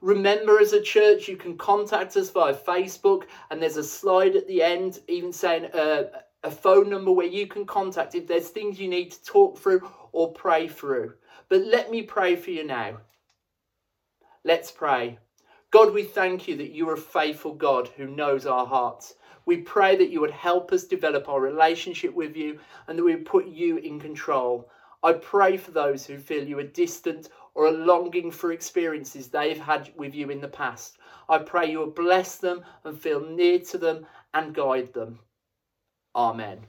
Remember, 0.00 0.58
as 0.58 0.72
a 0.72 0.82
church, 0.82 1.28
you 1.28 1.36
can 1.36 1.56
contact 1.56 2.16
us 2.16 2.30
via 2.30 2.54
Facebook, 2.54 3.24
and 3.50 3.60
there's 3.60 3.76
a 3.76 3.84
slide 3.84 4.36
at 4.36 4.46
the 4.46 4.62
end, 4.62 5.00
even 5.08 5.32
saying 5.32 5.66
uh, 5.66 6.04
a 6.44 6.50
phone 6.50 6.88
number 6.88 7.12
where 7.12 7.26
you 7.26 7.46
can 7.46 7.66
contact 7.66 8.14
if 8.14 8.26
there's 8.26 8.48
things 8.48 8.78
you 8.78 8.88
need 8.88 9.10
to 9.10 9.24
talk 9.24 9.58
through 9.58 9.88
or 10.12 10.32
pray 10.32 10.68
through. 10.68 11.14
But 11.48 11.62
let 11.62 11.90
me 11.90 12.02
pray 12.02 12.36
for 12.36 12.50
you 12.50 12.64
now. 12.64 12.98
Let's 14.44 14.70
pray. 14.70 15.18
God, 15.72 15.92
we 15.92 16.04
thank 16.04 16.46
you 16.46 16.56
that 16.56 16.70
you 16.70 16.88
are 16.88 16.94
a 16.94 16.98
faithful 16.98 17.54
God 17.54 17.88
who 17.96 18.06
knows 18.06 18.46
our 18.46 18.64
hearts. 18.64 19.14
We 19.44 19.58
pray 19.58 19.96
that 19.96 20.10
you 20.10 20.20
would 20.20 20.30
help 20.30 20.72
us 20.72 20.84
develop 20.84 21.28
our 21.28 21.40
relationship 21.40 22.14
with 22.14 22.36
you 22.36 22.58
and 22.86 22.98
that 22.98 23.04
we 23.04 23.14
would 23.14 23.26
put 23.26 23.46
you 23.46 23.76
in 23.78 24.00
control. 24.00 24.70
I 25.02 25.12
pray 25.12 25.56
for 25.56 25.70
those 25.72 26.06
who 26.06 26.18
feel 26.18 26.46
you 26.46 26.58
are 26.58 26.64
distant 26.64 27.28
or 27.56 27.66
a 27.66 27.72
longing 27.72 28.30
for 28.30 28.52
experiences 28.52 29.28
they've 29.28 29.58
had 29.58 29.90
with 29.96 30.14
you 30.14 30.28
in 30.28 30.42
the 30.42 30.46
past. 30.48 30.98
I 31.26 31.38
pray 31.38 31.70
you 31.70 31.78
will 31.78 31.90
bless 31.90 32.36
them 32.36 32.62
and 32.84 33.00
feel 33.00 33.26
near 33.26 33.58
to 33.60 33.78
them 33.78 34.06
and 34.34 34.54
guide 34.54 34.92
them. 34.92 35.20
Amen. 36.14 36.66